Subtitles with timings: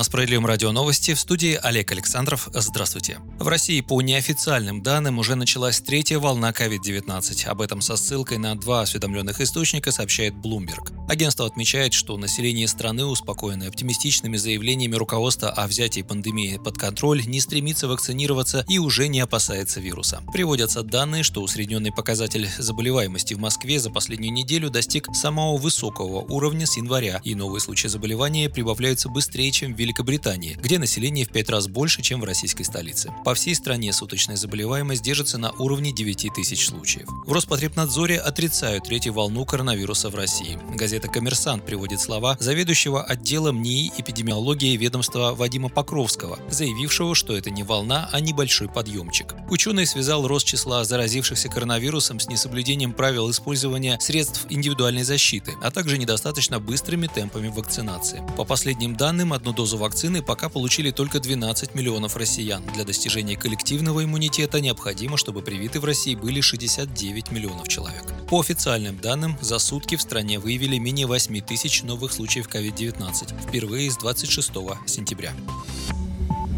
[0.00, 2.48] На Справедливом радио новости в студии Олег Александров.
[2.54, 3.18] Здравствуйте.
[3.38, 7.44] В России по неофициальным данным уже началась третья волна COVID-19.
[7.46, 10.90] Об этом со ссылкой на два осведомленных источника сообщает Bloomberg.
[11.10, 17.38] Агентство отмечает, что население страны, успокоенное оптимистичными заявлениями руководства о взятии пандемии под контроль, не
[17.40, 20.22] стремится вакцинироваться и уже не опасается вируса.
[20.32, 26.64] Приводятся данные, что усредненный показатель заболеваемости в Москве за последнюю неделю достиг самого высокого уровня
[26.64, 31.50] с января, и новые случаи заболевания прибавляются быстрее, чем в Великобритании, где население в пять
[31.50, 33.12] раз больше, чем в российской столице.
[33.24, 37.08] По всей стране суточная заболеваемость держится на уровне 9 тысяч случаев.
[37.26, 40.60] В Роспотребнадзоре отрицают третью волну коронавируса в России.
[40.76, 47.64] Газета «Коммерсант» приводит слова заведующего отделом НИИ эпидемиологии ведомства Вадима Покровского, заявившего, что это не
[47.64, 49.34] волна, а небольшой подъемчик.
[49.50, 55.98] Ученый связал рост числа заразившихся коронавирусом с несоблюдением правил использования средств индивидуальной защиты, а также
[55.98, 58.22] недостаточно быстрыми темпами вакцинации.
[58.36, 62.62] По последним данным, одну дозу дозу вакцины пока получили только 12 миллионов россиян.
[62.74, 68.02] Для достижения коллективного иммунитета необходимо, чтобы привиты в России были 69 миллионов человек.
[68.28, 73.92] По официальным данным, за сутки в стране выявили менее 8 тысяч новых случаев COVID-19, впервые
[73.92, 74.50] с 26
[74.86, 75.32] сентября.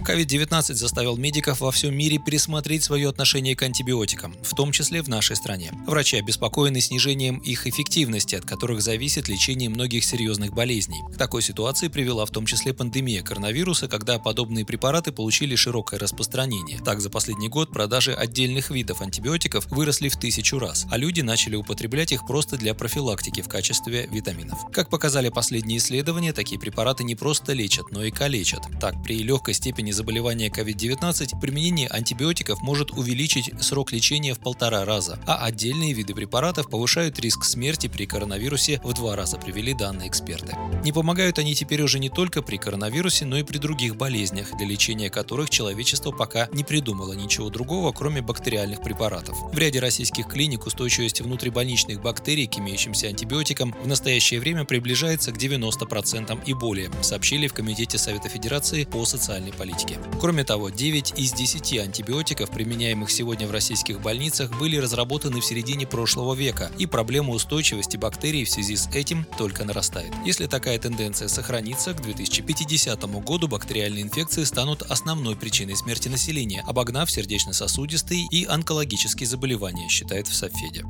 [0.02, 5.08] COVID-19 заставил медиков во всем мире пересмотреть свое отношение к антибиотикам, в том числе в
[5.08, 5.70] нашей стране.
[5.86, 11.00] Врачи обеспокоены снижением их эффективности, от которых зависит лечение многих серьезных болезней.
[11.14, 16.80] К такой ситуации привела в том числе пандемия коронавируса, когда подобные препараты получили широкое распространение.
[16.84, 21.54] Так, за последний год продажи отдельных видов антибиотиков выросли в тысячу раз, а люди начали
[21.54, 24.58] употреблять их просто для профилактики в качестве витаминов.
[24.72, 28.62] Как показали последние исследования, такие препараты не просто лечат, но и калечат.
[28.80, 35.18] Так, при легкой степени заболевания COVID-19 применение антибиотиков может увеличить срок лечения в полтора раза,
[35.26, 40.56] а отдельные виды препаратов повышают риск смерти при коронавирусе в два раза, привели данные эксперты.
[40.84, 44.66] Не помогают они теперь уже не только при коронавирусе, но и при других болезнях, для
[44.66, 49.36] лечения которых человечество пока не придумало ничего другого, кроме бактериальных препаратов.
[49.52, 55.36] В ряде российских клиник устойчивость внутрибольничных бактерий к имеющимся антибиотикам в настоящее время приближается к
[55.36, 59.98] 90% и более, сообщили в Комитете Совета Федерации по социальной политике антибиотики.
[60.20, 65.86] Кроме того, 9 из 10 антибиотиков, применяемых сегодня в российских больницах, были разработаны в середине
[65.86, 70.12] прошлого века, и проблема устойчивости бактерий в связи с этим только нарастает.
[70.24, 77.10] Если такая тенденция сохранится, к 2050 году бактериальные инфекции станут основной причиной смерти населения, обогнав
[77.10, 80.84] сердечно-сосудистые и онкологические заболевания, считает в Софеде.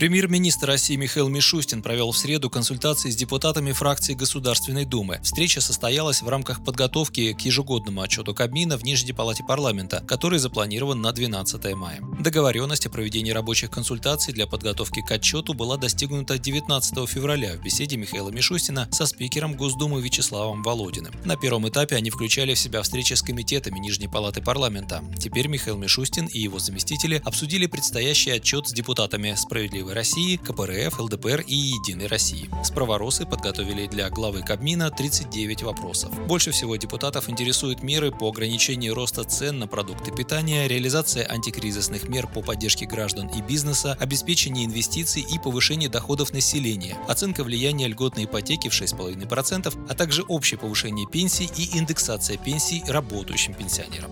[0.00, 5.20] Премьер-министр России Михаил Мишустин провел в среду консультации с депутатами фракции Государственной Думы.
[5.22, 11.02] Встреча состоялась в рамках подготовки к ежегодному отчету Кабмина в Нижней Палате парламента, который запланирован
[11.02, 12.00] на 12 мая.
[12.18, 17.98] Договоренность о проведении рабочих консультаций для подготовки к отчету была достигнута 19 февраля в беседе
[17.98, 21.12] Михаила Мишустина со спикером Госдумы Вячеславом Володиным.
[21.26, 25.04] На первом этапе они включали в себя встречи с комитетами Нижней Палаты парламента.
[25.18, 31.00] Теперь Михаил Мишустин и его заместители обсудили предстоящий отчет с депутатами «Справедливой «Справедливой России», КПРФ,
[31.00, 32.48] ЛДПР и «Единой России».
[32.62, 36.10] Справоросы подготовили для главы Кабмина 39 вопросов.
[36.26, 42.26] Больше всего депутатов интересуют меры по ограничению роста цен на продукты питания, реализация антикризисных мер
[42.28, 48.68] по поддержке граждан и бизнеса, обеспечение инвестиций и повышение доходов населения, оценка влияния льготной ипотеки
[48.68, 54.10] в 6,5%, а также общее повышение пенсий и индексация пенсий работающим пенсионерам.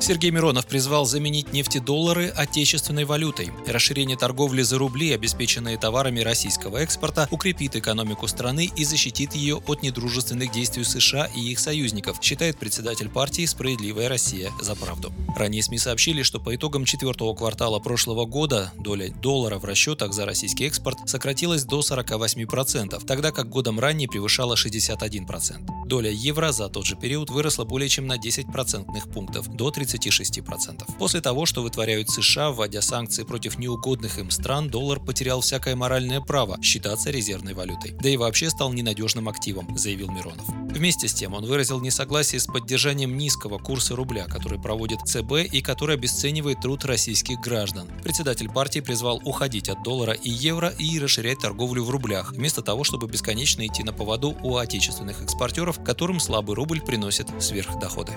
[0.00, 3.50] Сергей Миронов призвал заменить нефтедоллары отечественной валютой.
[3.66, 9.82] Расширение торговли за рубли, обеспеченные товарами российского экспорта, укрепит экономику страны и защитит ее от
[9.82, 15.12] недружественных действий США и их союзников, считает председатель партии «Справедливая Россия за правду».
[15.36, 20.26] Ранее СМИ сообщили, что по итогам четвертого квартала прошлого года доля доллара в расчетах за
[20.26, 25.73] российский экспорт сократилась до 48%, тогда как годом ранее превышала 61%.
[25.86, 29.94] Доля евро за тот же период выросла более чем на 10 процентных пунктов, до 30
[29.94, 30.98] 36%.
[30.98, 36.20] После того, что вытворяют США, вводя санкции против неугодных им стран, доллар потерял всякое моральное
[36.20, 37.92] право считаться резервной валютой.
[38.00, 40.63] Да и вообще стал ненадежным активом, заявил Миронов.
[40.74, 45.62] Вместе с тем он выразил несогласие с поддержанием низкого курса рубля, который проводит ЦБ и
[45.62, 47.88] который обесценивает труд российских граждан.
[48.02, 52.82] Председатель партии призвал уходить от доллара и евро и расширять торговлю в рублях, вместо того,
[52.82, 58.12] чтобы бесконечно идти на поводу у отечественных экспортеров, которым слабый рубль приносит сверхдоходы.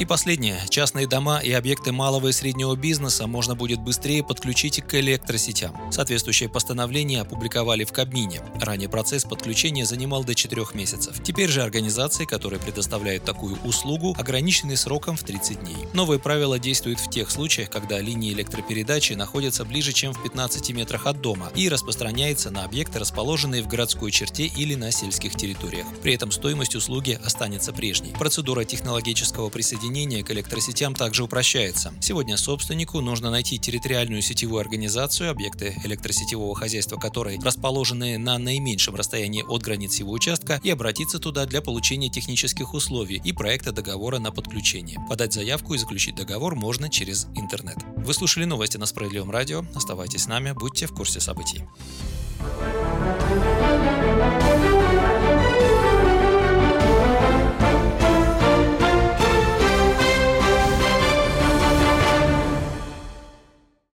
[0.00, 0.62] И последнее.
[0.70, 5.76] Частные дома и объекты малого и среднего бизнеса можно будет быстрее подключить к электросетям.
[5.92, 8.40] Соответствующее постановление опубликовали в Кабмине.
[8.58, 11.22] Ранее процесс подключения занимал до 4 месяцев.
[11.22, 15.76] Теперь же организации, которые предоставляют такую услугу, ограничены сроком в 30 дней.
[15.92, 21.04] Новые правила действуют в тех случаях, когда линии электропередачи находятся ближе, чем в 15 метрах
[21.04, 25.86] от дома и распространяется на объекты, расположенные в городской черте или на сельских территориях.
[26.02, 28.14] При этом стоимость услуги останется прежней.
[28.18, 31.92] Процедура технологического присоединения присоединение к электросетям также упрощается.
[32.00, 39.42] Сегодня собственнику нужно найти территориальную сетевую организацию, объекты электросетевого хозяйства которой расположены на наименьшем расстоянии
[39.42, 44.30] от границ его участка, и обратиться туда для получения технических условий и проекта договора на
[44.30, 44.98] подключение.
[45.08, 47.76] Подать заявку и заключить договор можно через интернет.
[47.96, 49.64] Вы слушали новости на Справедливом радио.
[49.74, 51.64] Оставайтесь с нами, будьте в курсе событий.